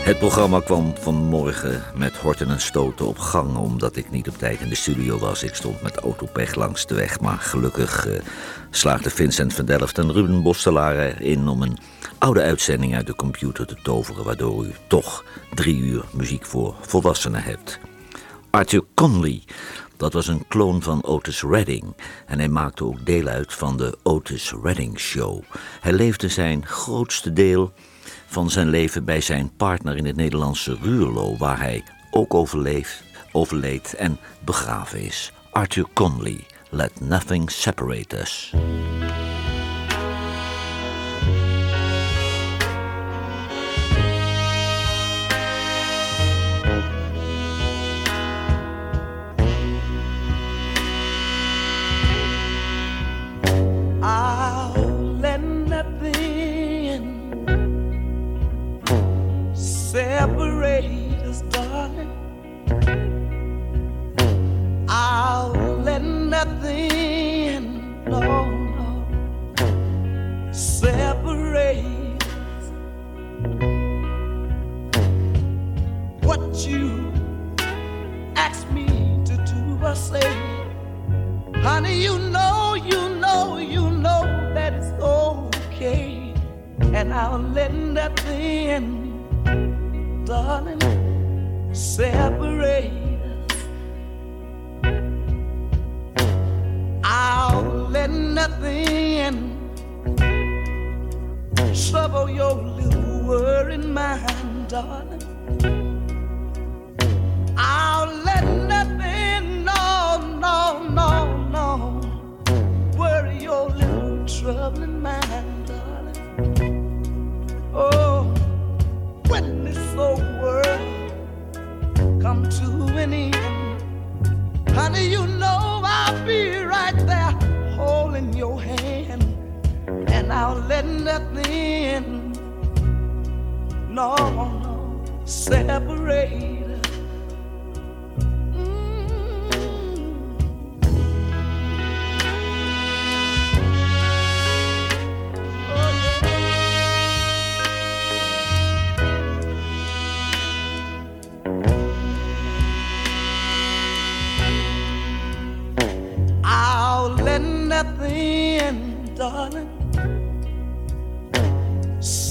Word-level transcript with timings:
Het 0.00 0.18
programma 0.18 0.60
kwam 0.60 0.92
vanmorgen 0.96 1.82
met 1.94 2.16
horten 2.16 2.48
en 2.48 2.60
stoten 2.60 3.06
op 3.06 3.18
gang 3.18 3.56
omdat 3.56 3.96
ik 3.96 4.10
niet 4.10 4.28
op 4.28 4.38
tijd 4.38 4.60
in 4.60 4.68
de 4.68 4.74
studio 4.74 5.18
was. 5.18 5.42
Ik 5.42 5.54
stond 5.54 5.82
met 5.82 5.96
autopech 5.96 6.54
langs 6.54 6.86
de 6.86 6.94
weg, 6.94 7.20
maar 7.20 7.38
gelukkig 7.38 8.06
uh, 8.06 8.20
slaagde 8.70 9.10
Vincent 9.10 9.54
van 9.54 9.64
Delft 9.64 9.98
en 9.98 10.12
Ruben 10.12 10.42
Bostelaar 10.42 10.98
erin 10.98 11.48
om 11.48 11.62
een 11.62 11.78
oude 12.18 12.42
uitzending 12.42 12.94
uit 12.94 13.06
de 13.06 13.14
computer 13.14 13.66
te 13.66 13.76
toveren, 13.82 14.24
waardoor 14.24 14.64
u 14.64 14.72
toch 14.86 15.24
drie 15.54 15.76
uur 15.76 16.04
muziek 16.12 16.46
voor 16.46 16.74
volwassenen 16.80 17.42
hebt. 17.42 17.78
Arthur 18.50 18.84
Conley, 18.94 19.42
dat 19.96 20.12
was 20.12 20.26
een 20.26 20.44
kloon 20.48 20.82
van 20.82 21.04
Otis 21.04 21.42
Redding 21.42 21.96
en 22.26 22.38
hij 22.38 22.48
maakte 22.48 22.84
ook 22.84 23.06
deel 23.06 23.26
uit 23.26 23.54
van 23.54 23.76
de 23.76 23.98
Otis 24.02 24.54
Redding 24.62 24.98
Show. 24.98 25.42
Hij 25.80 25.92
leefde 25.92 26.28
zijn 26.28 26.66
grootste 26.66 27.32
deel 27.32 27.72
van 28.30 28.50
zijn 28.50 28.68
leven 28.68 29.04
bij 29.04 29.20
zijn 29.20 29.50
partner 29.56 29.96
in 29.96 30.04
het 30.06 30.16
Nederlandse 30.16 30.76
Ruurlo, 30.82 31.36
waar 31.36 31.60
hij 31.60 31.82
ook 32.10 32.34
overleef, 32.34 33.02
overleed 33.32 33.94
en 33.94 34.18
begraven 34.44 35.00
is. 35.00 35.32
Arthur 35.50 35.86
Conley, 35.92 36.40
Let 36.68 37.00
Nothing 37.00 37.50
Separate 37.50 38.18
Us. 38.20 38.54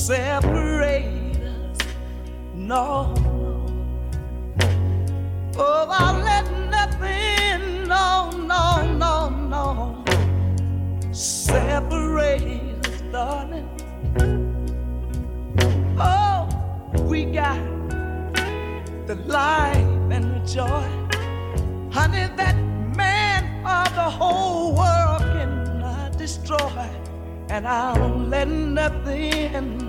separate 0.09 1.37
us. 1.37 1.77
No, 2.55 3.13
no. 3.13 3.67
Oh, 5.55 5.87
I'll 5.87 6.19
let 6.23 6.45
nothing, 6.71 7.87
no, 7.87 8.31
no, 8.31 8.91
no, 8.97 9.29
no, 9.29 10.03
separate 11.11 12.87
us, 12.87 13.01
darling. 13.11 13.69
Oh, 15.99 16.49
we 17.03 17.25
got 17.25 17.61
the 19.05 19.15
life 19.27 19.77
and 20.09 20.25
the 20.33 20.41
joy. 20.51 20.89
Honey, 21.91 22.25
that 22.35 22.55
man 22.95 23.43
of 23.63 23.93
the 23.93 24.09
whole 24.09 24.75
world 24.75 25.21
cannot 25.33 26.17
destroy. 26.17 26.89
And 27.51 27.67
I'll 27.67 28.17
let 28.17 28.47
nothing 28.47 29.88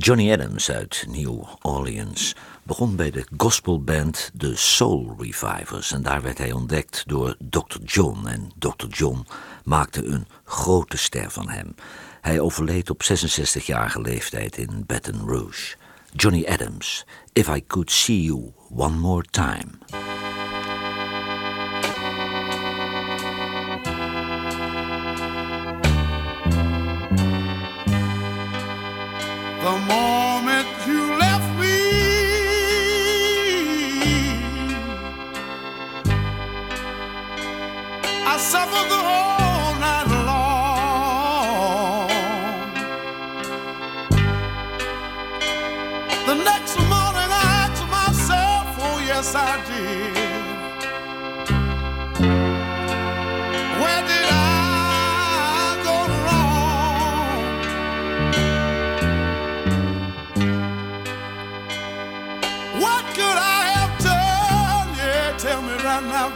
Johnny 0.00 0.32
Adams 0.32 0.70
uit 0.70 1.04
New 1.08 1.42
Orleans 1.62 2.34
begon 2.62 2.96
bij 2.96 3.10
de 3.10 3.26
gospelband 3.36 4.30
The 4.36 4.56
Soul 4.56 5.14
Revivers 5.18 5.92
en 5.92 6.02
daar 6.02 6.22
werd 6.22 6.38
hij 6.38 6.52
ontdekt 6.52 7.02
door 7.06 7.36
Dr. 7.50 7.78
John 7.84 8.26
en 8.26 8.50
Dr. 8.58 8.86
John 8.88 9.26
maakte 9.64 10.04
een 10.04 10.26
grote 10.44 10.96
ster 10.96 11.30
van 11.30 11.48
hem. 11.48 11.74
Hij 12.20 12.40
overleed 12.40 12.90
op 12.90 13.02
66-jarige 13.02 14.00
leeftijd 14.00 14.56
in 14.56 14.84
Baton 14.86 15.28
Rouge. 15.28 15.76
Johnny 16.12 16.46
Adams, 16.46 17.04
If 17.32 17.48
I 17.48 17.66
Could 17.66 17.90
See 17.90 18.22
You 18.22 18.52
One 18.70 18.96
More 18.96 19.24
Time. 19.30 19.68
The 29.68 29.78
moment 29.80 30.68
you 30.86 31.02
left 31.24 31.50
me. 31.60 31.76
I 38.32 38.34
suffered 38.38 38.88
the 38.94 39.02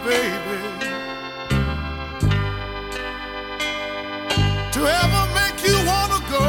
baby. 0.04 0.58
To 4.74 4.80
ever 5.00 5.24
make 5.38 5.58
you 5.68 5.76
wanna 5.90 6.20
go. 6.30 6.48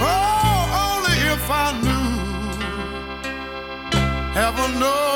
Oh, 0.00 0.58
only 0.84 1.16
if 1.34 1.44
I 1.50 1.66
knew. 1.84 2.08
Heaven 4.34 4.70
knows. 4.80 5.15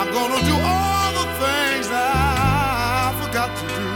I'm 0.00 0.10
gonna 0.14 0.40
do 0.46 0.54
all 0.54 1.12
the 1.12 1.26
things 1.42 1.86
that 1.90 2.10
I 2.16 3.12
forgot 3.20 3.50
to 3.60 3.66
do. 3.78 3.88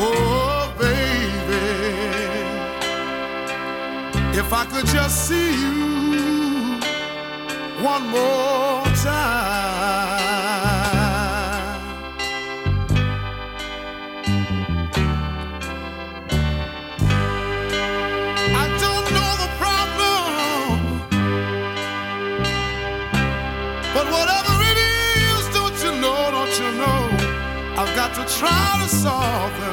Oh, 0.00 0.72
baby, 0.78 1.66
if 4.38 4.50
I 4.50 4.64
could 4.64 4.86
just 4.86 5.28
see 5.28 5.50
you 5.52 6.80
one 7.84 8.08
more 8.08 8.84
time. 9.04 9.47
Try 29.08 29.67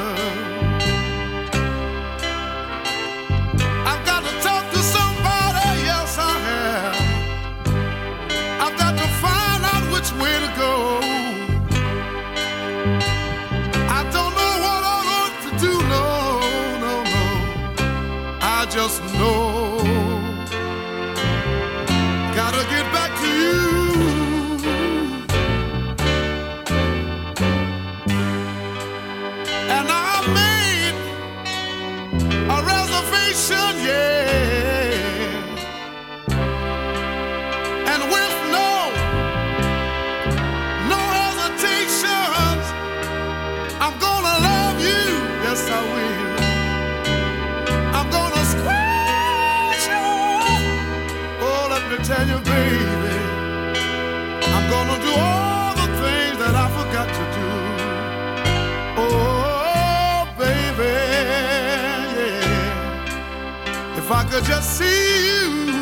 could 64.36 64.44
just 64.44 64.76
see 64.76 65.26
you 65.26 65.72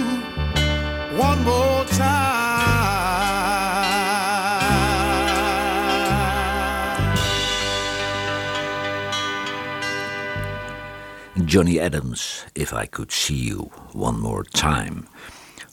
one 1.19 1.43
more 1.43 1.85
time. 1.87 2.45
Johnny 11.45 11.81
Adams, 11.81 12.45
If 12.55 12.73
I 12.73 12.87
Could 12.87 13.11
See 13.11 13.35
You 13.35 13.73
One 13.93 14.21
More 14.21 14.45
Time. 14.45 15.09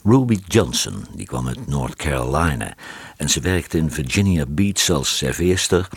Ruby 0.03 0.39
Johnson, 0.47 1.05
die 1.15 1.25
kwam 1.25 1.47
uit 1.47 1.67
North 1.67 1.95
Carolina 1.95 2.73
en 3.17 3.29
ze 3.29 3.39
werkte 3.39 3.77
in 3.77 3.91
Virginia 3.91 4.45
Beach 4.47 4.89
als 4.89 5.17
serveerster 5.17 5.87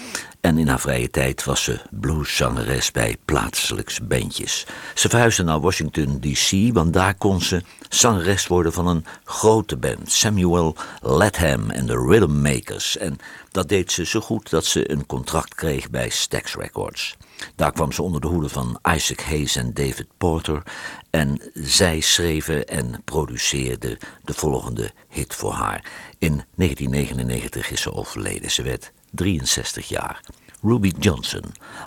en 0.40 0.58
in 0.58 0.68
haar 0.68 0.80
vrije 0.80 1.10
tijd 1.10 1.44
was 1.44 1.62
ze 1.62 1.80
blueszangeres 1.90 2.90
bij 2.90 3.16
plaatselijks 3.24 4.06
bandjes. 4.06 4.66
Ze 4.94 5.08
verhuisde 5.08 5.42
naar 5.42 5.60
Washington 5.60 6.20
D.C., 6.20 6.74
want 6.74 6.92
daar 6.92 7.14
kon 7.14 7.40
ze 7.40 7.62
zangeres 7.88 8.46
worden 8.46 8.72
van 8.72 8.86
een 8.86 9.04
grote 9.24 9.76
band, 9.76 10.12
Samuel 10.12 10.76
Latham 11.00 11.70
en 11.70 11.86
de 11.86 12.06
Rhythm 12.08 12.40
Makers. 12.40 12.96
En 12.96 13.18
dat 13.54 13.68
deed 13.68 13.92
ze 13.92 14.06
zo 14.06 14.20
goed 14.20 14.50
dat 14.50 14.64
ze 14.64 14.90
een 14.90 15.06
contract 15.06 15.54
kreeg 15.54 15.90
bij 15.90 16.08
Stax 16.08 16.54
Records. 16.54 17.16
Daar 17.56 17.72
kwam 17.72 17.92
ze 17.92 18.02
onder 18.02 18.20
de 18.20 18.26
hoede 18.26 18.48
van 18.48 18.78
Isaac 18.94 19.20
Hayes 19.20 19.56
en 19.56 19.74
David 19.74 20.06
Porter. 20.18 20.62
En 21.10 21.40
zij 21.52 22.00
schreven 22.00 22.66
en 22.66 23.02
produceerden 23.04 23.98
de 24.24 24.34
volgende 24.34 24.92
hit 25.08 25.34
voor 25.34 25.52
haar. 25.52 25.84
In 26.18 26.44
1999 26.54 27.70
is 27.70 27.80
ze 27.80 27.92
overleden. 27.92 28.50
Ze 28.50 28.62
werd 28.62 28.92
63 29.10 29.88
jaar. 29.88 30.20
Ruby 30.62 30.92
Johnson, 30.98 31.44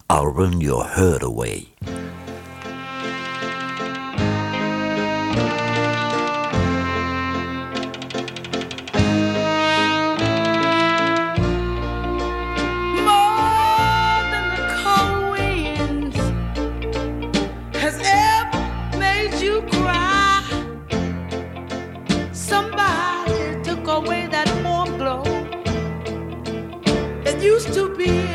I'll 0.08 0.32
Run 0.36 0.60
Your 0.60 0.96
Heart 0.96 1.24
Away. 1.24 1.68
Used 27.58 27.74
to 27.74 27.90
be 27.98 28.27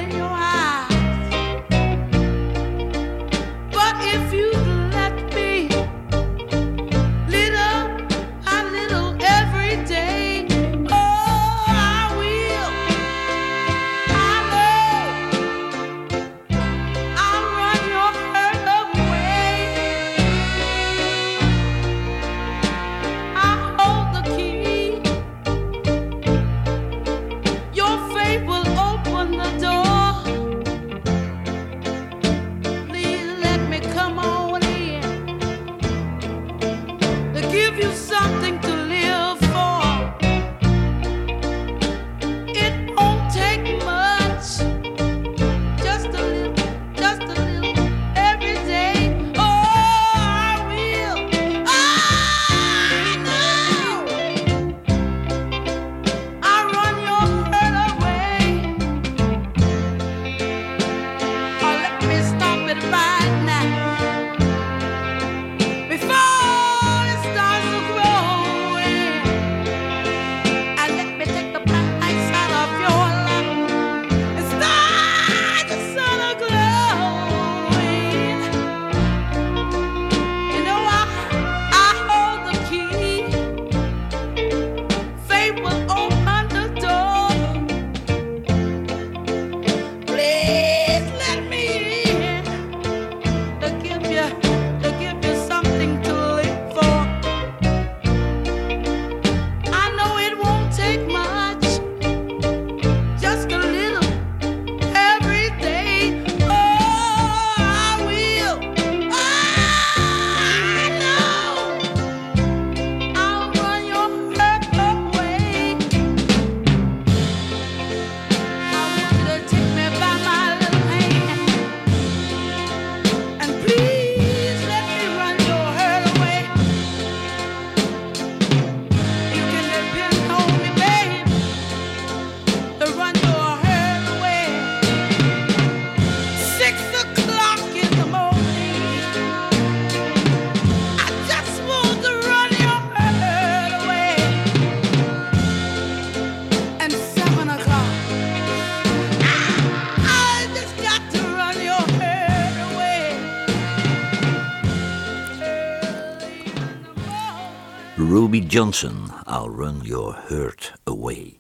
Johnson, 158.53 159.11
I'll 159.27 159.49
Run 159.49 159.81
Your 159.83 160.15
Hurt 160.29 160.73
Away. 160.85 161.39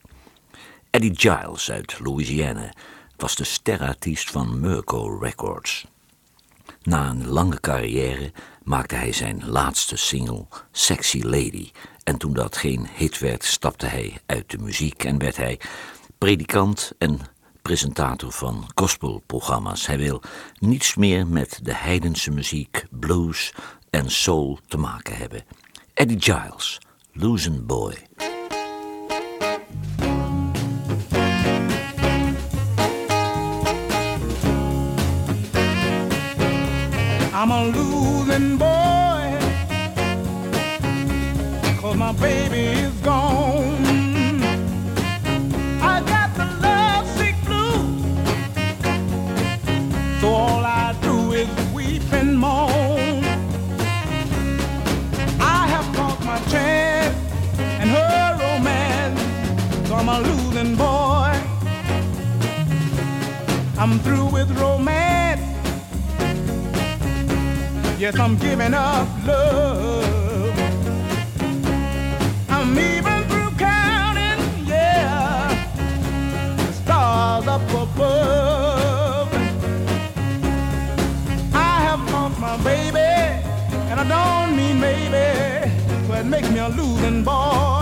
Eddie 0.90 1.14
Giles 1.14 1.70
uit 1.70 1.98
Louisiana 2.00 2.72
was 3.16 3.34
de 3.34 3.44
sterartiest 3.44 4.30
van 4.30 4.60
Merco 4.60 5.18
Records. 5.20 5.86
Na 6.82 7.10
een 7.10 7.28
lange 7.28 7.60
carrière 7.60 8.32
maakte 8.62 8.94
hij 8.94 9.12
zijn 9.12 9.48
laatste 9.48 9.96
single 9.96 10.46
Sexy 10.70 11.22
Lady. 11.22 11.70
En 12.04 12.18
toen 12.18 12.32
dat 12.32 12.56
geen 12.56 12.88
hit 12.94 13.18
werd, 13.18 13.44
stapte 13.44 13.86
hij 13.86 14.20
uit 14.26 14.50
de 14.50 14.58
muziek 14.58 15.04
en 15.04 15.18
werd 15.18 15.36
hij 15.36 15.60
predikant 16.18 16.92
en 16.98 17.18
presentator 17.62 18.32
van 18.32 18.70
gospelprogramma's. 18.74 19.86
Hij 19.86 19.98
wil 19.98 20.22
niets 20.58 20.94
meer 20.94 21.26
met 21.26 21.58
de 21.62 21.74
heidense 21.74 22.30
muziek, 22.30 22.84
blues 22.90 23.54
en 23.90 24.10
soul 24.10 24.58
te 24.66 24.76
maken 24.76 25.16
hebben. 25.16 25.44
Eddie 25.94 26.20
Giles, 26.20 26.80
Losing 27.14 27.60
Boy. 27.66 27.94
I'm 37.34 37.50
a 37.50 37.64
losing 37.66 38.56
boy. 38.56 39.38
Cause 41.80 41.96
my 41.96 42.12
baby 42.12 42.80
is 42.80 43.01
I'm 63.82 63.98
through 63.98 64.26
with 64.26 64.48
romance. 64.60 65.40
Yes, 67.98 68.16
I'm 68.16 68.36
giving 68.36 68.74
up 68.74 69.08
love. 69.26 70.56
I'm 72.48 72.78
even 72.78 73.24
through 73.28 73.50
counting, 73.58 74.40
yeah, 74.68 75.66
the 76.58 76.72
stars 76.72 77.48
up 77.48 77.68
above. 77.70 79.34
I 81.52 81.80
have 81.88 82.08
lost 82.12 82.38
my 82.38 82.56
baby, 82.58 83.00
and 83.90 83.98
I 83.98 84.04
don't 84.06 84.56
mean 84.56 84.78
maybe, 84.78 86.06
so 86.06 86.14
it 86.14 86.26
makes 86.26 86.48
me 86.50 86.60
a 86.60 86.68
losing 86.68 87.24
boy. 87.24 87.81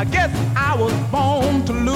I 0.00 0.04
guess 0.04 0.34
I 0.56 0.74
was 0.80 0.94
born 1.10 1.62
to 1.66 1.72
lose. 1.74 1.89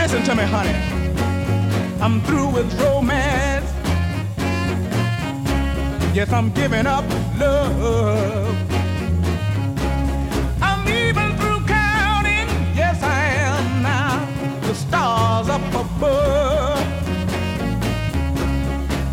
Listen 0.00 0.22
to 0.22 0.34
me, 0.34 0.44
honey. 0.44 0.74
I'm 2.00 2.22
through 2.22 2.48
with 2.48 2.68
romance. 2.80 3.70
Yes, 6.14 6.32
I'm 6.32 6.50
giving 6.52 6.86
up 6.86 7.04
love. 7.38 8.56
I'm 10.62 10.82
even 10.88 11.28
through 11.38 11.60
counting. 11.66 12.48
Yes, 12.80 12.96
I 13.02 13.20
am 13.50 13.82
now. 13.82 14.14
The 14.62 14.74
stars 14.74 15.48
up 15.50 15.66
above. 15.84 16.82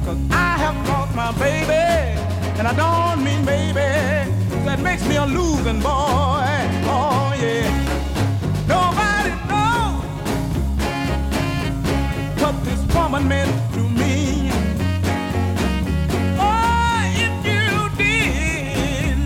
Cause 0.06 0.22
I 0.32 0.52
have 0.64 0.78
lost 0.88 1.14
my 1.16 1.32
baby. 1.34 1.86
And 2.58 2.66
I 2.66 2.74
don't 2.84 3.26
mean 3.26 3.44
baby. 3.44 3.92
That 4.68 4.80
makes 4.80 5.06
me 5.06 5.18
a 5.18 5.26
losing 5.26 5.82
boy. 5.82 6.48
Oh, 6.90 7.36
yeah. 7.42 7.87
Meant 13.20 13.74
to 13.74 13.80
me. 13.80 14.50
Oh, 16.40 17.02
if 17.26 17.34
you 17.46 17.90
did, 17.98 19.18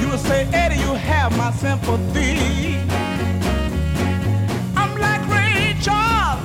you 0.00 0.08
would 0.10 0.20
say, 0.20 0.48
Eddie, 0.52 0.76
you 0.76 0.94
have 0.94 1.36
my 1.36 1.50
sympathy. 1.52 2.78
I'm 4.76 4.92
like 4.98 5.22
Ray 5.28 5.76
Charles. 5.80 6.40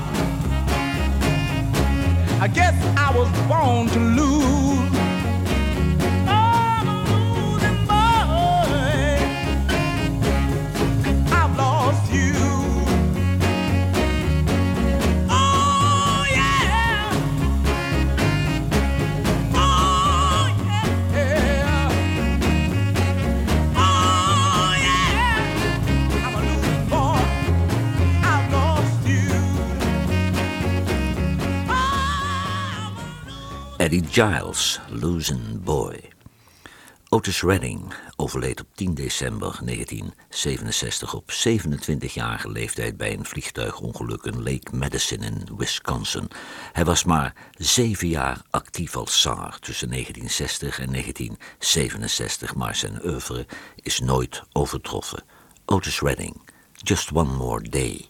I 2.42 2.48
guess 2.48 2.76
I 2.98 3.12
was 3.16 3.30
born 3.48 3.88
to 3.90 4.00
lose. 4.00 4.79
Giles, 34.20 34.80
Losing 34.90 35.64
Boy. 35.64 36.12
Otis 37.10 37.42
Redding 37.42 37.94
overleed 38.16 38.62
op 38.62 38.68
10 38.76 38.94
december 38.94 39.60
1967 39.66 41.14
op 41.14 41.32
27-jarige 41.32 42.50
leeftijd 42.50 42.98
bij 42.98 43.14
een 43.14 43.26
vliegtuigongeluk 43.26 44.24
in 44.24 44.44
Lake 44.44 44.76
Madison 44.76 45.24
in 45.24 45.48
Wisconsin. 45.58 46.28
Hij 46.72 46.86
was 46.86 47.04
maar 47.04 47.34
zeven 47.58 48.08
jaar 48.08 48.42
actief 48.50 48.96
als 48.96 49.22
zanger 49.22 49.60
tussen 49.60 49.90
1960 49.90 50.80
en 50.80 50.92
1967, 50.92 52.56
maar 52.56 52.76
zijn 52.76 53.06
oeuvre 53.06 53.46
is 53.76 54.00
nooit 54.00 54.44
overtroffen. 54.52 55.24
Otis 55.66 56.00
Redding, 56.00 56.42
Just 56.74 57.12
One 57.12 57.34
More 57.34 57.70
Day. 57.70 58.10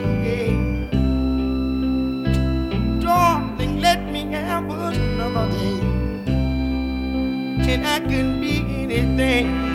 And 7.71 7.87
I 7.87 7.99
can 8.01 8.41
be 8.41 8.59
anything 8.83 9.70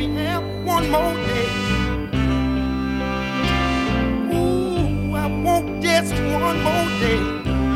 me 0.00 0.14
have 0.24 0.42
one 0.64 0.88
more 0.90 1.14
day. 1.28 1.48
Ooh, 4.32 5.14
I 5.14 5.26
want 5.44 5.82
just 5.82 6.14
one 6.14 6.58
more 6.62 6.88
day, 7.04 7.20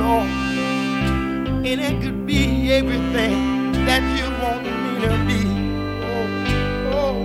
Lord. 0.01 0.29
And 1.69 1.81
it 1.89 2.01
could 2.03 2.27
be 2.27 2.73
everything 2.73 3.73
that 3.89 4.03
you 4.17 4.27
want 4.43 4.65
me 4.65 4.93
to 5.05 5.13
be. 5.29 5.41
Oh, 6.13 6.27
oh, 6.97 7.17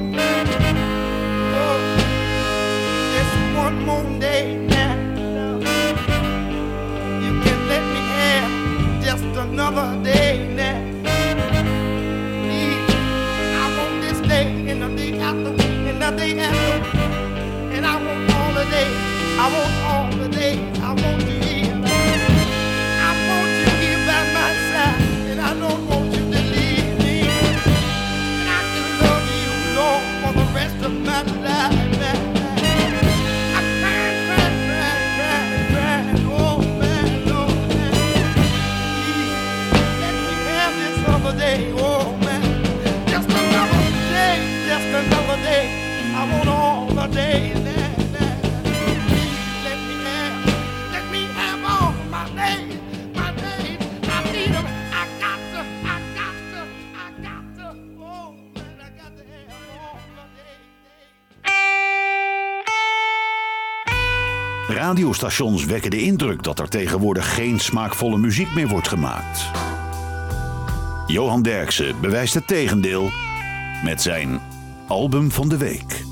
oh. 1.63 1.79
Just 3.15 3.35
one 3.63 3.77
more 3.85 4.07
day 4.19 4.57
now. 4.67 4.95
You 7.23 7.31
can 7.43 7.59
let 7.71 7.83
me 7.95 8.01
have 8.19 8.51
just 9.05 9.23
another 9.45 10.03
day 10.03 10.53
now. 10.55 10.58
And 16.09 16.19
the. 16.19 16.43
And 17.75 17.85
I 17.85 17.95
want 17.95 18.33
all 18.33 18.53
the 18.53 18.65
day. 18.71 18.89
I 19.37 19.45
want 19.53 19.73
all 19.89 20.23
the 20.23 20.29
day. 20.29 20.55
I 20.81 20.93
want 20.93 21.21
you 21.27 21.39
here. 21.39 21.75
I 23.07 23.11
want 23.27 23.51
you 23.59 23.69
here 23.81 23.99
by 24.07 24.21
my 24.33 24.51
side. 24.69 25.01
And 25.29 25.39
I 25.39 25.53
don't 25.53 25.87
want 25.87 26.05
you 26.13 26.23
to 26.33 26.41
leave 26.53 26.97
me. 26.99 27.21
And 28.39 28.49
I 28.57 28.61
can 28.73 28.87
love 29.03 29.25
you, 29.41 29.51
Lord, 29.77 30.03
for 30.21 30.31
the 30.39 30.47
rest 30.53 30.85
of 30.85 30.93
my 30.93 31.21
life. 31.45 31.88
Radiostations 64.99 65.65
wekken 65.65 65.91
de 65.91 66.01
indruk 66.01 66.43
dat 66.43 66.59
er 66.59 66.69
tegenwoordig 66.69 67.33
geen 67.33 67.59
smaakvolle 67.59 68.17
muziek 68.17 68.53
meer 68.53 68.67
wordt 68.67 68.87
gemaakt. 68.87 69.45
Johan 71.07 71.41
Derksen 71.41 72.01
bewijst 72.01 72.33
het 72.33 72.47
tegendeel 72.47 73.11
met 73.83 74.01
zijn 74.01 74.41
album 74.87 75.31
van 75.31 75.49
de 75.49 75.57
week. 75.57 76.03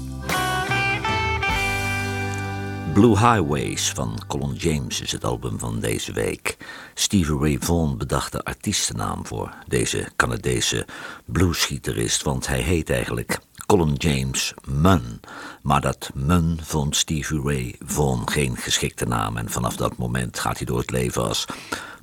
Blue 2.94 3.18
Highways 3.18 3.90
van 3.90 4.22
Colin 4.28 4.54
James 4.54 5.02
is 5.02 5.12
het 5.12 5.24
album 5.24 5.60
van 5.60 5.80
deze 5.80 6.12
week. 6.12 6.58
Stevie 6.94 7.38
Ray 7.38 7.58
Vaughan 7.60 7.98
bedacht 7.98 8.32
de 8.32 8.44
artiestennaam 8.44 9.26
voor 9.26 9.54
deze 9.68 10.10
Canadese 10.16 10.86
bluesgitarist, 11.26 12.24
want 12.24 12.48
hij 12.48 12.62
heet 12.62 12.90
eigenlijk 12.90 13.40
Colin 13.68 13.94
James 13.94 14.54
Munn. 14.66 15.20
Maar 15.62 15.82
dat 15.82 16.12
Munn 16.14 16.60
vond 16.62 16.96
Stevie 16.96 17.42
Ray 17.42 17.76
Vaughan 17.80 18.30
geen 18.30 18.56
geschikte 18.56 19.06
naam 19.06 19.38
en 19.38 19.50
vanaf 19.50 19.76
dat 19.76 19.98
moment 19.98 20.40
gaat 20.40 20.58
hij 20.58 20.66
door 20.66 20.78
het 20.78 20.92
leven 20.92 21.24
als 21.24 21.46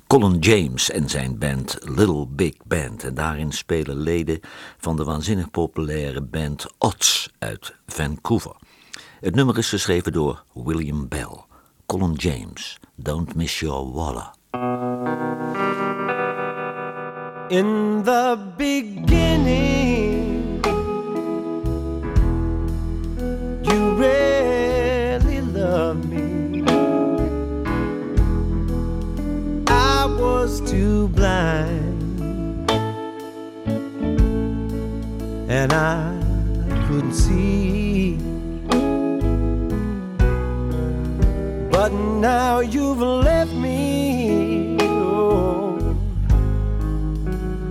Colin 0.07 0.39
James 0.39 0.91
en 0.91 1.09
zijn 1.09 1.37
band 1.37 1.77
Little 1.81 2.27
Big 2.27 2.53
Band. 2.63 3.03
En 3.03 3.13
daarin 3.13 3.51
spelen 3.51 3.97
leden 3.97 4.39
van 4.77 4.95
de 4.95 5.03
waanzinnig 5.03 5.51
populaire 5.51 6.21
band 6.21 6.65
Odds 6.77 7.29
uit 7.39 7.75
Vancouver. 7.87 8.55
Het 9.19 9.35
nummer 9.35 9.57
is 9.57 9.69
geschreven 9.69 10.11
door 10.11 10.43
William 10.53 11.07
Bell. 11.07 11.43
Colin 11.85 12.13
James, 12.13 12.79
Don't 12.95 13.35
Miss 13.35 13.59
Your 13.59 13.91
Waller. 13.91 14.31
In 17.47 18.01
the 18.03 18.53
beginning, 18.57 19.94
you 23.67 23.95
really 23.95 25.41
loved 25.41 26.05
me. 26.05 26.63
I 29.67 30.05
was 30.19 30.61
too 30.69 31.07
blind, 31.09 32.71
and 35.49 35.73
I 35.73 36.13
couldn't 36.87 37.13
see. 37.13 38.17
But 41.71 41.91
now 41.93 42.59
you've 42.59 43.01
left 43.01 43.53
me. 43.53 44.77
Oh, 44.81 45.97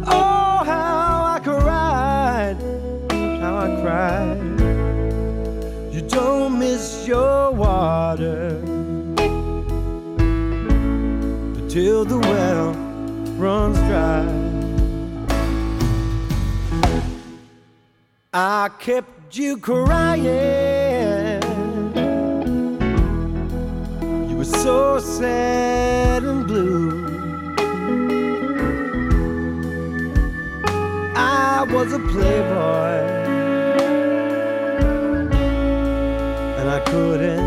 Oh, 0.07 0.63
how 0.65 1.25
I 1.37 1.41
cried, 1.43 2.57
how 3.41 3.57
I 3.57 3.81
cried. 3.83 4.34
Don't 6.14 6.61
miss 6.61 7.09
your 7.09 7.50
water 7.50 8.61
till 11.68 12.05
the 12.05 12.18
well 12.20 12.72
runs 13.37 13.79
dry. 13.88 14.24
I 18.33 18.70
kept 18.79 19.37
you 19.37 19.57
crying. 19.59 21.42
You 24.29 24.37
were 24.37 24.44
so 24.44 25.00
sad 25.00 26.22
and 26.22 26.46
blue. 26.46 27.07
I 31.16 31.66
was 31.72 31.92
a 31.92 31.98
playboy 31.98 33.24
couldn't 36.95 37.44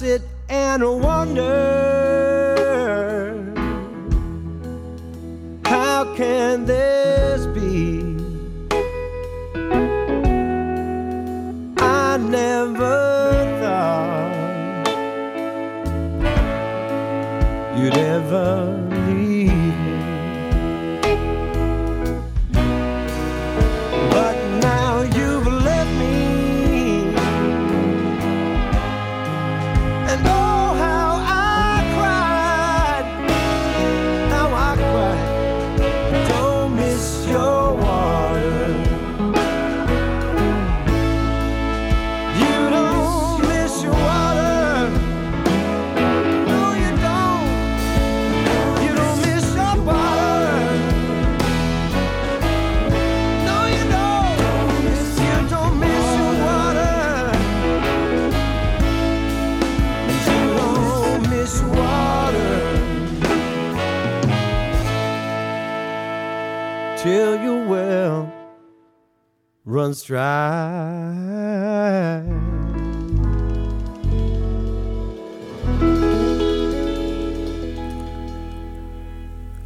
sit 0.00 0.22
and 0.48 0.82
wonder 1.02 1.59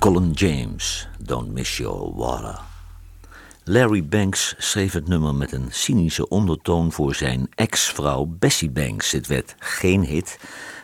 Colin 0.04 0.32
James, 0.32 1.08
Don't 1.22 1.52
Miss 1.52 1.76
Your 1.76 2.14
Water. 2.14 2.60
Larry 3.64 4.04
Banks 4.04 4.54
schreef 4.58 4.92
het 4.92 5.08
nummer 5.08 5.34
met 5.34 5.52
een 5.52 5.66
cynische 5.70 6.28
ondertoon 6.28 6.92
voor 6.92 7.14
zijn 7.14 7.48
ex-vrouw 7.54 8.24
Bessie 8.38 8.70
Banks. 8.70 9.12
Het 9.12 9.26
werd 9.26 9.54
geen 9.58 10.04
hit, 10.04 10.38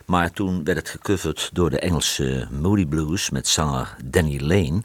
maar 0.07 0.31
toen 0.31 0.65
werd 0.65 0.79
het 0.79 0.89
gecoverd 0.89 1.51
door 1.53 1.71
de 1.71 1.79
Engelse 1.79 2.49
Moody 2.51 2.87
Blues 2.87 3.31
met 3.31 3.49
zanger 3.49 3.97
Danny 4.05 4.41
Lane. 4.41 4.83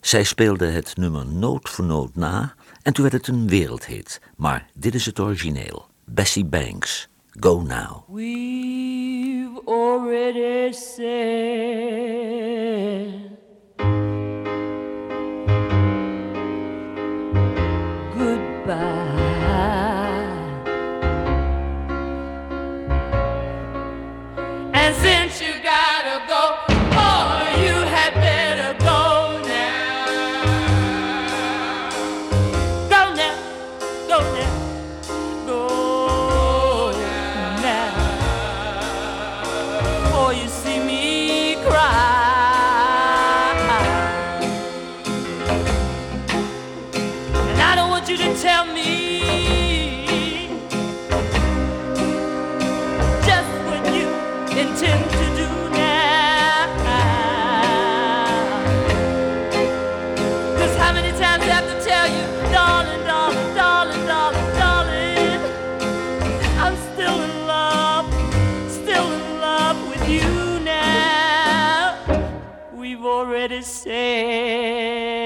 Zij 0.00 0.24
speelde 0.24 0.66
het 0.66 0.96
nummer 0.96 1.26
noot 1.26 1.68
voor 1.68 1.84
noot 1.84 2.14
na 2.14 2.54
en 2.82 2.92
toen 2.92 3.02
werd 3.10 3.16
het 3.26 3.28
een 3.28 3.48
wereldhit. 3.48 4.20
Maar 4.36 4.66
dit 4.74 4.94
is 4.94 5.06
het 5.06 5.20
origineel. 5.20 5.86
Bessie 6.04 6.44
Banks, 6.44 7.08
Go 7.40 7.62
Now. 7.62 8.02
We've 8.08 9.60
already 9.66 10.72
said 10.72 12.12
already 73.32 73.62
said 73.62 75.22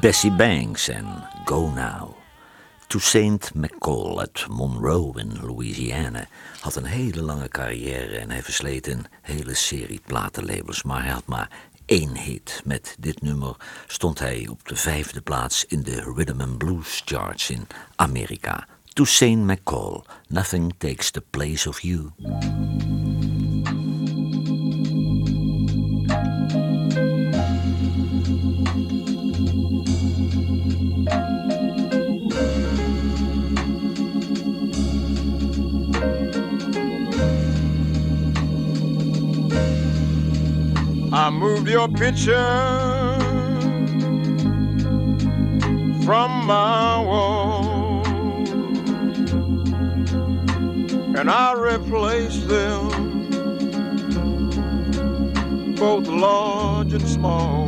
Bessie 0.00 0.32
Banks 0.32 0.88
en 0.88 1.06
Go 1.44 1.70
Now. 1.70 2.16
Toussaint 2.86 3.54
McCall 3.54 4.18
uit 4.18 4.46
Monroe 4.48 5.20
in 5.20 5.38
Louisiana 5.42 6.26
had 6.60 6.76
een 6.76 6.84
hele 6.84 7.22
lange 7.22 7.48
carrière 7.48 8.18
en 8.18 8.30
hij 8.30 8.42
versleet 8.42 8.86
een 8.86 9.06
hele 9.22 9.54
serie 9.54 10.00
platenlabels, 10.06 10.82
maar 10.82 11.02
hij 11.02 11.12
had 11.12 11.26
maar 11.26 11.50
één 11.86 12.16
hit. 12.16 12.60
Met 12.64 12.96
dit 12.98 13.22
nummer 13.22 13.56
stond 13.86 14.18
hij 14.18 14.46
op 14.50 14.68
de 14.68 14.76
vijfde 14.76 15.20
plaats 15.20 15.64
in 15.64 15.82
de 15.82 16.12
Rhythm 16.16 16.40
and 16.40 16.58
Blues 16.58 17.02
charts 17.04 17.50
in 17.50 17.66
Amerika. 17.96 18.66
Toussaint 18.92 19.46
McCall, 19.46 20.02
Nothing 20.28 20.74
Takes 20.78 21.10
the 21.10 21.22
Place 21.30 21.68
of 21.68 21.80
You. 21.80 22.10
Your 41.68 41.88
picture 41.88 43.14
from 46.04 46.46
my 46.46 47.00
wall, 47.00 48.06
and 51.16 51.30
I 51.30 51.52
replace 51.52 52.42
them, 52.44 52.88
both 55.76 56.06
large 56.06 56.92
and 56.94 57.08
small. 57.08 57.66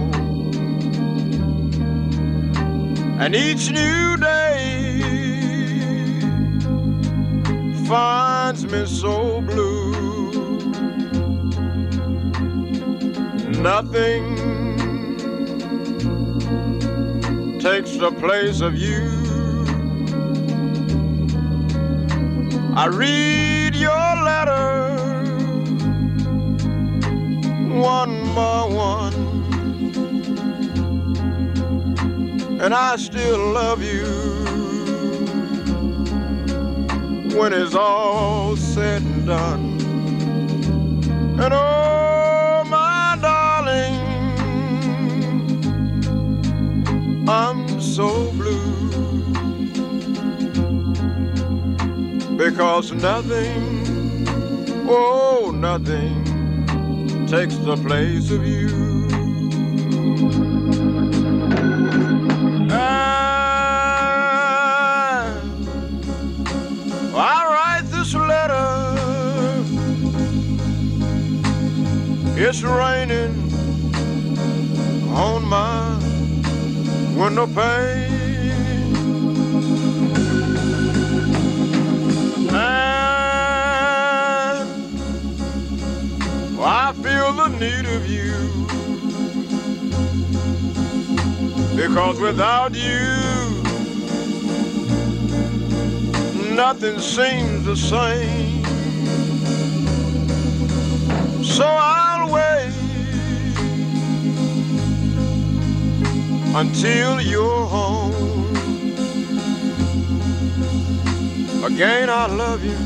And 3.20 3.34
each 3.34 3.70
new 3.70 4.16
day 4.16 5.02
finds 7.86 8.64
me 8.64 8.86
so 8.86 9.42
blue. 9.42 10.09
Nothing 13.62 14.24
takes 17.58 17.94
the 17.98 18.10
place 18.18 18.62
of 18.62 18.74
you. 18.74 19.02
I 22.74 22.86
read 22.86 23.76
your 23.76 24.14
letter 24.24 24.96
one 27.78 28.34
by 28.34 28.64
one, 28.64 29.14
and 32.62 32.72
I 32.72 32.96
still 32.96 33.52
love 33.52 33.82
you 33.82 34.06
when 37.38 37.52
it's 37.52 37.74
all 37.74 38.56
said 38.56 39.02
and 39.02 39.26
done. 39.26 39.78
And 41.38 41.52
oh, 41.52 41.99
I'm 47.32 47.80
so 47.80 48.32
blue 48.32 48.90
because 52.36 52.90
nothing, 52.90 54.26
oh, 54.88 55.52
nothing 55.54 56.24
takes 57.28 57.54
the 57.58 57.76
place 57.76 58.32
of 58.32 58.44
you. 58.44 58.66
And 62.62 62.72
I 67.14 67.44
write 67.52 67.86
this 67.92 68.12
letter. 68.12 68.66
It's 72.36 72.64
raining 72.64 73.52
on 75.14 75.44
my 75.44 75.99
window 77.20 77.46
pane. 77.46 78.08
And 82.48 83.10
I 86.58 86.92
feel 87.02 87.32
the 87.34 87.48
need 87.62 87.86
of 87.96 88.08
you. 88.08 88.36
Because 91.76 92.18
without 92.20 92.74
you, 92.74 93.02
nothing 96.54 96.98
seems 97.00 97.66
the 97.66 97.76
same. 97.76 98.64
So 101.44 101.66
I'll 101.66 102.09
until 106.54 107.20
you're 107.20 107.66
home. 107.66 108.12
Again, 111.64 112.10
I 112.10 112.26
love 112.26 112.64
you, 112.64 112.76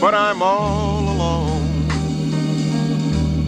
but 0.00 0.14
I'm 0.14 0.42
all 0.42 1.00
alone. 1.14 1.62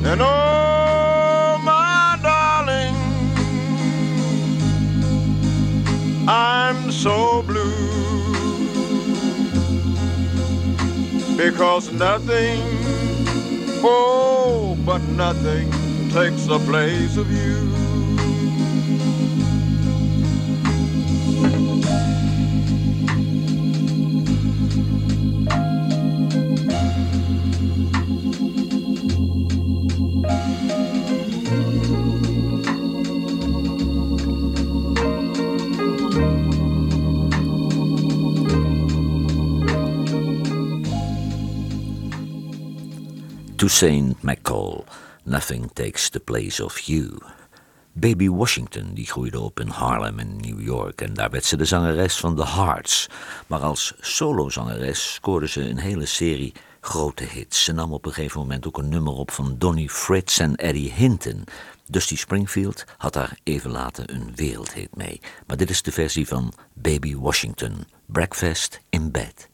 And 0.05 0.21
oh, 0.23 1.61
my 1.65 2.19
darling, 2.23 2.95
I'm 6.29 6.93
so 6.93 7.43
blue 7.43 7.73
because 11.37 11.91
nothing, 11.93 12.61
oh, 13.83 14.77
but 14.85 15.03
nothing 15.09 15.86
takes 16.17 16.47
the 16.47 16.59
place 16.61 17.19
of 17.19 17.31
you. 17.31 17.77
Toussaint 43.59 44.17
McCall, 44.23 44.87
Nothing 45.27 45.71
Takes 45.73 46.09
the 46.09 46.21
Place 46.21 46.65
of 46.65 46.79
You. 46.79 47.19
Baby 47.93 48.29
Washington 48.29 48.95
die 48.95 49.07
groeide 49.07 49.41
op 49.41 49.61
in 49.61 49.69
Harlem 49.69 50.19
in 50.19 50.37
New 50.37 50.61
York 50.61 51.01
en 51.01 51.15
daar 51.15 51.31
werd 51.31 51.45
ze 51.45 51.57
de 51.57 51.65
zangeres 51.65 52.17
van 52.17 52.37
The 52.37 52.47
Hearts. 52.47 53.09
Maar 53.47 53.61
als 53.61 53.95
solozangeres 54.01 55.15
scoorde 55.15 55.49
ze 55.49 55.69
een 55.69 55.79
hele 55.79 56.07
serie 56.07 56.53
grote 56.81 57.25
hits. 57.25 57.65
Ze 57.65 57.73
nam 57.73 57.93
op 57.93 58.07
een 58.07 58.13
gegeven 58.13 58.41
moment 58.41 58.67
ook 58.67 58.79
een 58.79 58.89
nummer 58.89 59.13
op 59.13 59.31
van 59.31 59.55
Donnie 59.59 59.91
Fritz 59.91 60.41
en 60.41 60.57
Eddie 60.57 60.93
Hinton. 60.93 61.45
Dusty 61.87 62.17
Springfield 62.17 62.85
had 62.97 63.13
daar 63.13 63.39
even 63.43 63.71
later 63.71 64.11
een 64.11 64.33
wereldhit 64.35 64.97
mee. 64.97 65.21
Maar 65.47 65.57
dit 65.57 65.71
is 65.71 65.83
de 65.83 65.93
versie 65.93 66.29
van 66.29 66.53
Baby 66.73 67.17
Washington, 67.17 67.87
Breakfast 68.07 68.81
in 68.91 69.11
Bed. 69.11 69.49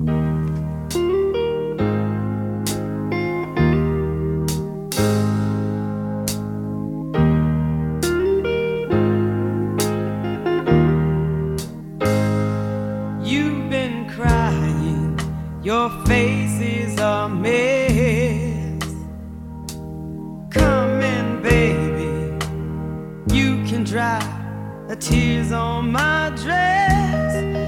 Dry 23.85 24.21
the 24.88 24.97
tears 24.97 25.53
on 25.53 25.92
my 25.92 26.31
dress. 26.37 27.62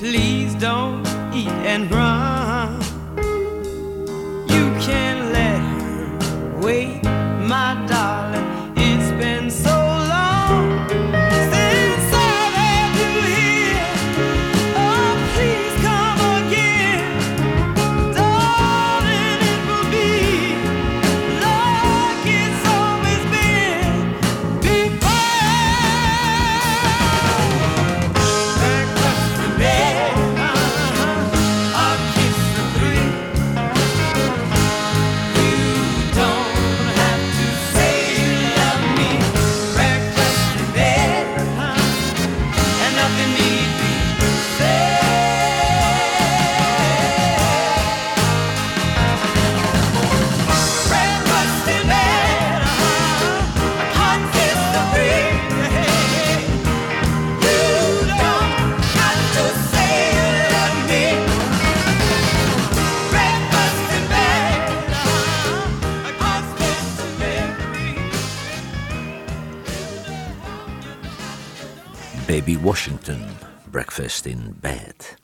Please 0.00 0.54
don't 0.54 1.06
eat 1.34 1.48
and 1.68 1.90
run. 1.90 2.39
Washington, 72.62 73.20
Breakfast 73.70 74.24
in 74.24 74.56
Bed. 74.60 75.16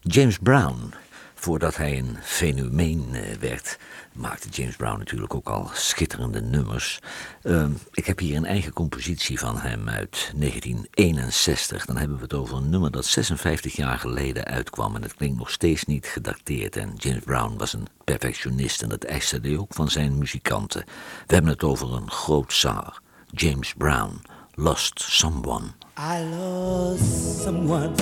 James 0.00 0.38
Brown, 0.38 0.92
voordat 1.34 1.76
hij 1.76 1.98
een 1.98 2.16
fenomeen 2.22 3.08
eh, 3.12 3.36
werd, 3.40 3.78
maakte 4.12 4.48
James 4.48 4.76
Brown 4.76 4.98
natuurlijk 4.98 5.34
ook 5.34 5.48
al 5.48 5.70
schitterende 5.72 6.40
nummers. 6.40 6.98
Ehm, 7.42 7.70
ik 7.92 8.06
heb 8.06 8.18
hier 8.18 8.36
een 8.36 8.44
eigen 8.44 8.72
compositie 8.72 9.38
van 9.38 9.58
hem 9.58 9.88
uit 9.88 10.32
1961. 10.36 11.86
Dan 11.86 11.96
hebben 11.96 12.16
we 12.16 12.22
het 12.22 12.34
over 12.34 12.56
een 12.56 12.70
nummer 12.70 12.90
dat 12.90 13.06
56 13.06 13.76
jaar 13.76 13.98
geleden 13.98 14.44
uitkwam 14.44 14.96
en 14.96 15.02
het 15.02 15.14
klinkt 15.14 15.38
nog 15.38 15.50
steeds 15.50 15.84
niet 15.84 16.06
gedateerd. 16.06 16.76
En 16.76 16.94
James 16.96 17.24
Brown 17.24 17.56
was 17.56 17.72
een 17.72 17.86
perfectionist 18.04 18.82
en 18.82 18.88
dat 18.88 19.04
eiste 19.04 19.38
hij 19.42 19.56
ook 19.56 19.74
van 19.74 19.90
zijn 19.90 20.18
muzikanten. 20.18 20.84
We 21.26 21.34
hebben 21.34 21.52
het 21.52 21.64
over 21.64 21.92
een 21.92 22.10
groot 22.10 22.52
zanger, 22.52 23.00
James 23.30 23.74
Brown, 23.74 24.20
Lost 24.58 24.98
Someone. 25.00 25.72
I 25.96 26.22
lost 26.24 27.42
someone, 27.42 27.94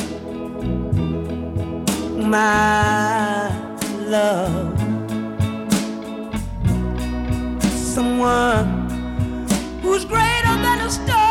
my 2.28 3.48
love, 4.08 4.78
someone 7.62 8.88
who's 9.80 10.04
greater 10.04 10.56
than 10.64 10.80
a 10.80 10.90
star. 10.90 11.30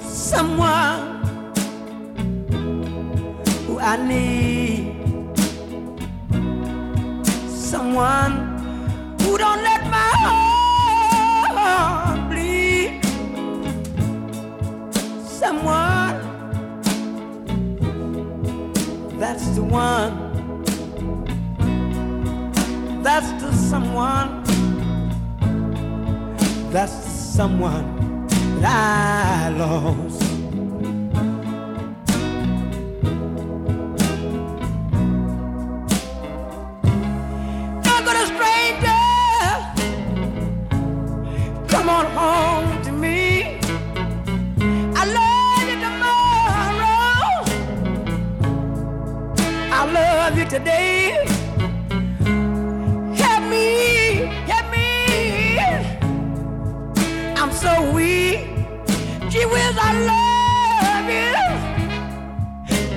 Someone 0.00 1.24
who 3.66 3.78
I 3.80 3.96
need, 3.96 4.94
someone 7.48 8.32
who 9.22 9.36
don't 9.38 9.62
let 9.62 9.82
my 9.90 10.10
heart 10.22 10.43
bleed. 12.28 13.04
Someone 15.24 16.34
that's 19.18 19.48
the 19.56 19.62
one. 19.62 20.12
That's 23.02 23.30
the 23.42 23.52
someone. 23.52 24.42
That's 26.70 26.92
the 26.92 27.10
someone 27.10 28.28
I 28.62 29.48
lost. 29.56 30.23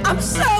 I'm 0.07 0.21
so 0.21 0.56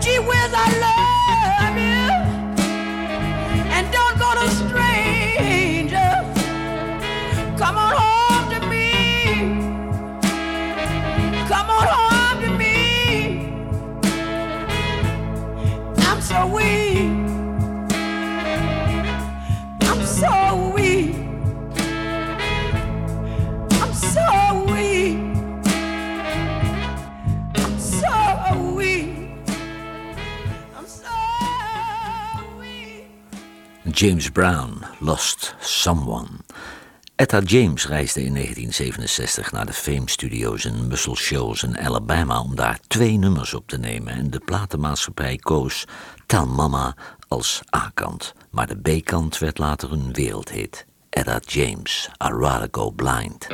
Gee 0.00 0.18
whiz, 0.18 0.52
I 0.52 0.78
love 0.80 1.03
James 34.04 34.30
Brown, 34.30 34.84
Lost 34.98 35.54
Someone. 35.60 36.28
Etta 37.16 37.40
James 37.40 37.86
reisde 37.86 38.20
in 38.24 38.32
1967 38.34 39.52
naar 39.52 39.66
de 39.66 39.72
Fame 39.72 40.10
Studios 40.10 40.64
in 40.64 40.86
Muscle 40.86 41.16
Shoals 41.16 41.62
in 41.62 41.78
Alabama 41.78 42.40
om 42.40 42.54
daar 42.54 42.78
twee 42.86 43.16
nummers 43.16 43.54
op 43.54 43.68
te 43.68 43.78
nemen. 43.78 44.12
En 44.12 44.30
de 44.30 44.38
platenmaatschappij 44.38 45.36
koos 45.36 45.86
Tell 46.26 46.44
Mama 46.44 46.96
als 47.28 47.62
A-kant. 47.76 48.34
Maar 48.50 48.66
de 48.66 49.00
B-kant 49.00 49.38
werd 49.38 49.58
later 49.58 49.92
een 49.92 50.12
wereldhit. 50.12 50.86
Etta 51.10 51.40
James, 51.46 52.10
I 52.24 52.28
Rather 52.28 52.68
Go 52.70 52.90
Blind. 52.90 53.46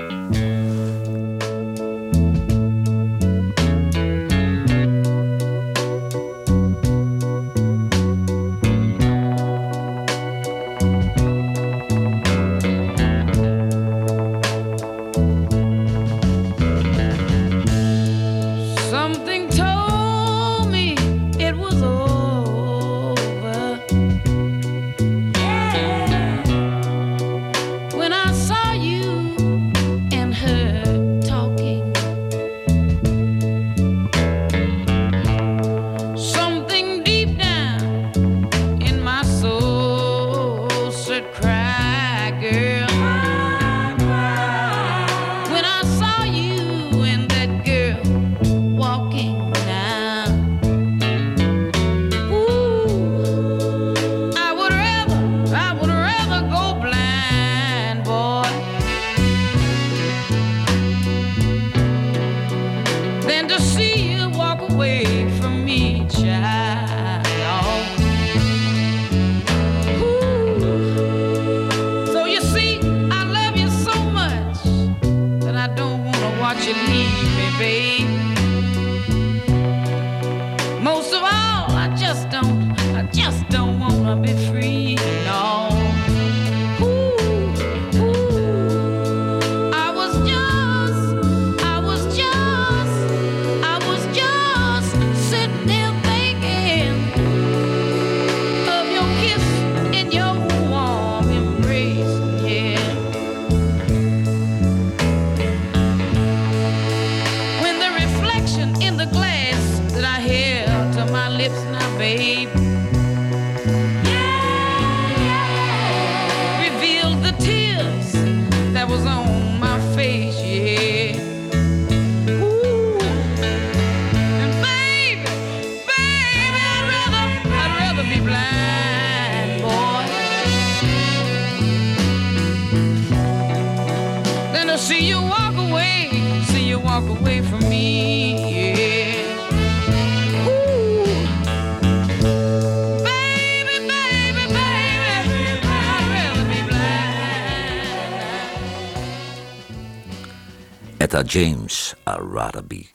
James, 151.23 151.95
I'd 152.07 152.33
rather 152.33 152.63
be, 152.67 152.91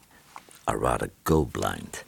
I'd 0.67 0.81
rather 0.81 1.09
go 1.23 1.45
blind. 1.45 2.03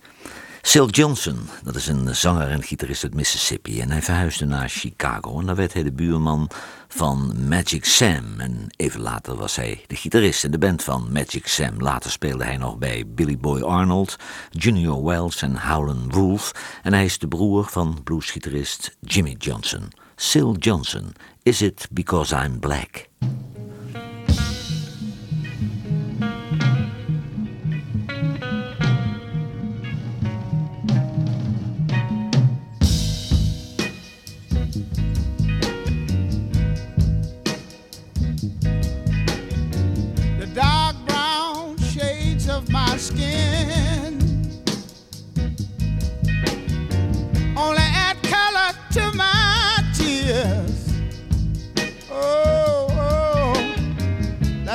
Sil 0.71 0.89
Johnson, 0.89 1.37
dat 1.63 1.75
is 1.75 1.87
een 1.87 2.15
zanger 2.15 2.49
en 2.49 2.63
gitarist 2.63 3.03
uit 3.03 3.13
Mississippi. 3.13 3.81
En 3.81 3.91
hij 3.91 4.01
verhuisde 4.01 4.45
naar 4.45 4.69
Chicago. 4.69 5.39
En 5.39 5.45
daar 5.45 5.55
werd 5.55 5.73
hij 5.73 5.83
de 5.83 5.91
buurman 5.91 6.49
van 6.87 7.47
Magic 7.47 7.85
Sam. 7.85 8.39
En 8.39 8.67
even 8.75 9.01
later 9.01 9.35
was 9.35 9.55
hij 9.55 9.83
de 9.87 9.95
gitarist 9.95 10.43
in 10.43 10.51
de 10.51 10.57
band 10.57 10.83
van 10.83 11.11
Magic 11.11 11.47
Sam. 11.47 11.81
Later 11.81 12.11
speelde 12.11 12.43
hij 12.43 12.57
nog 12.57 12.77
bij 12.77 13.03
Billy 13.07 13.37
Boy 13.37 13.61
Arnold, 13.61 14.15
Junior 14.49 15.03
Wells 15.03 15.41
en 15.41 15.67
Howlin' 15.67 16.09
Wolf. 16.11 16.51
En 16.83 16.93
hij 16.93 17.05
is 17.05 17.19
de 17.19 17.27
broer 17.27 17.65
van 17.65 18.03
bluesgitarist 18.03 18.97
Jimmy 19.01 19.35
Johnson. 19.37 19.87
Sil 20.29 20.51
Johnson, 20.59 21.13
Is 21.43 21.61
It 21.61 21.87
Because 21.91 22.35
I'm 22.35 22.59
Black? 22.59 23.07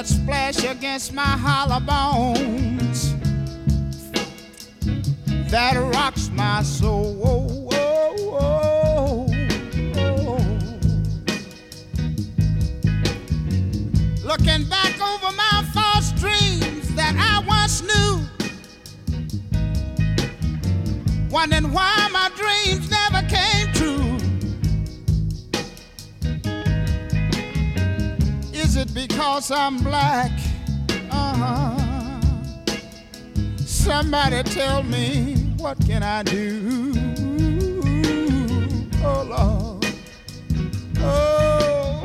That 0.03 0.09
splash 0.09 0.65
against 0.65 1.13
my 1.13 1.23
hollow 1.23 1.79
bones 1.79 3.15
that 5.49 5.77
rocks 5.95 6.29
my 6.31 6.61
soul. 6.63 6.92
I'm 29.53 29.79
black? 29.79 30.31
Uh-huh. 31.11 32.21
Somebody 33.59 34.43
tell 34.45 34.83
me 34.83 35.35
what 35.59 35.79
can 35.87 36.03
I 36.03 36.23
do? 36.23 36.93
Oh 39.05 39.23
Lord. 39.29 39.87
Oh, 41.01 42.05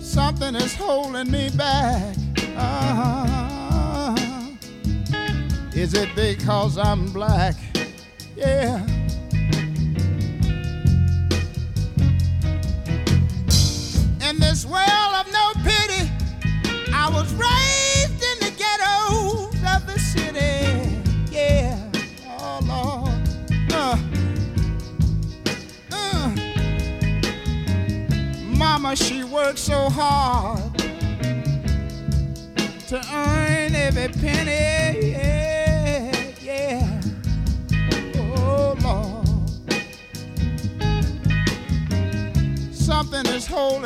something 0.00 0.54
is 0.54 0.74
holding 0.74 1.30
me 1.30 1.50
back. 1.50 2.16
Uh-huh. 2.56 4.16
Is 5.74 5.94
it 5.94 6.14
because 6.14 6.78
I'm 6.78 7.12
black? 7.12 7.56
Yeah. 8.36 8.86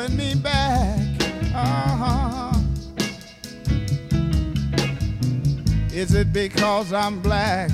Is 0.07 0.17
me 0.17 0.35
back. 0.35 0.99
Uh-huh. 1.53 2.53
Is 5.93 6.13
it 6.13 6.31
because 6.31 6.93
I'm 6.93 7.19
black? 7.21 7.71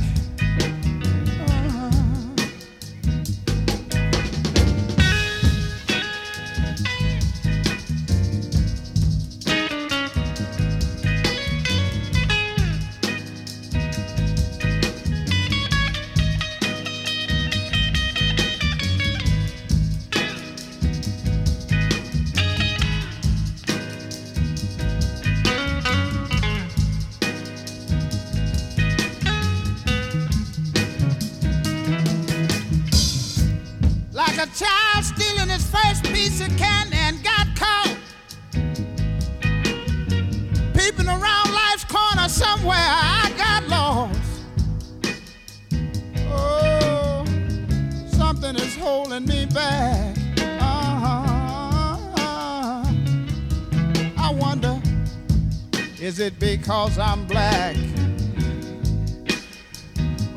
It 56.83 56.89
because 56.89 56.97
I'm 56.99 57.25
black? 57.25 57.75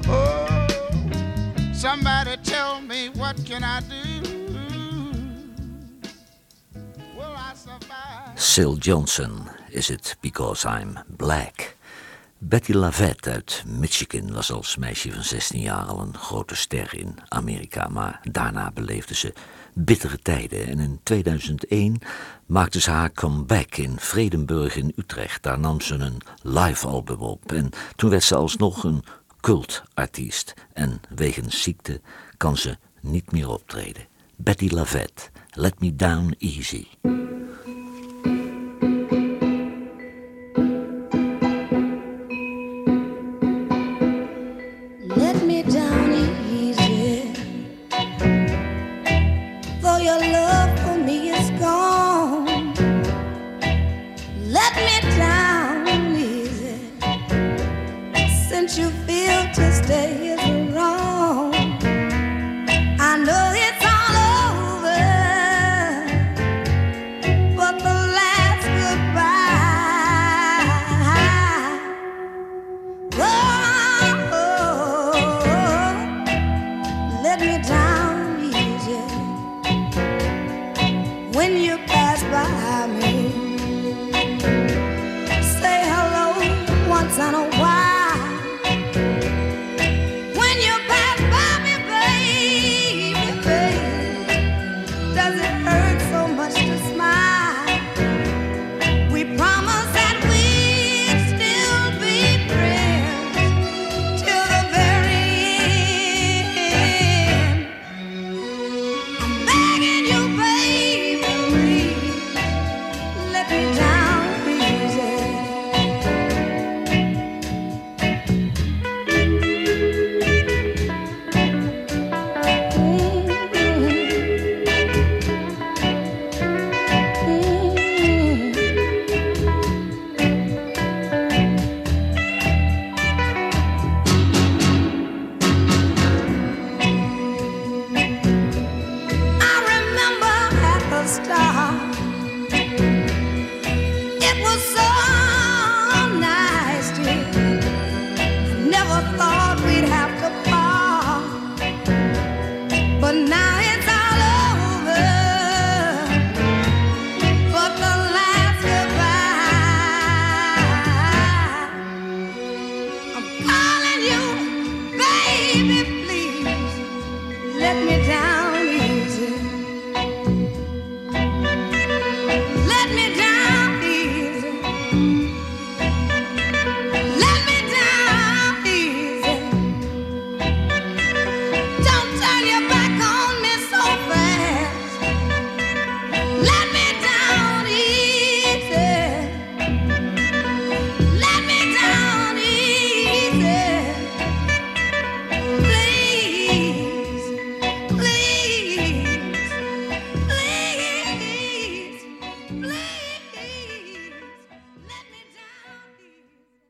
Oh. 0.08 0.66
Somebody 1.72 2.36
tell 2.42 2.80
me 2.80 3.08
what 3.10 3.36
can 3.44 3.64
I 3.64 3.80
do? 3.80 3.96
Sil 8.36 8.76
Johnson, 8.78 9.50
Is 9.70 9.90
It 9.90 10.16
Because 10.20 10.64
I'm 10.64 10.98
Black? 11.08 11.76
Betty 12.38 12.72
Lavette 12.74 13.30
uit 13.30 13.62
Michigan 13.66 14.32
was 14.32 14.52
als 14.52 14.76
meisje 14.76 15.12
van 15.12 15.22
16 15.22 15.60
jaar 15.60 15.84
al 15.84 16.00
een 16.00 16.16
grote 16.16 16.54
ster 16.54 16.94
in 16.94 17.18
Amerika, 17.28 17.88
maar 17.88 18.20
daarna 18.22 18.70
beleefde 18.70 19.14
ze 19.14 19.32
bittere 19.78 20.18
tijden 20.18 20.66
en 20.66 20.78
in 20.78 21.00
2001 21.02 21.98
maakte 22.46 22.80
ze 22.80 22.90
haar 22.90 23.12
comeback 23.12 23.76
in 23.76 23.94
Vredenburg 23.98 24.76
in 24.76 24.92
Utrecht. 24.96 25.42
Daar 25.42 25.58
nam 25.58 25.80
ze 25.80 25.94
een 25.94 26.20
live 26.42 26.86
album 26.86 27.20
op 27.20 27.52
en 27.52 27.70
toen 27.96 28.10
werd 28.10 28.22
ze 28.22 28.34
alsnog 28.34 28.84
een 28.84 29.04
cultartiest 29.40 30.54
en 30.72 31.00
wegens 31.14 31.62
ziekte 31.62 32.00
kan 32.36 32.56
ze 32.56 32.76
niet 33.00 33.32
meer 33.32 33.48
optreden. 33.48 34.06
Betty 34.36 34.68
Lavette, 34.70 35.22
Let 35.50 35.80
Me 35.80 35.96
Down 35.96 36.34
Easy. 36.38 36.86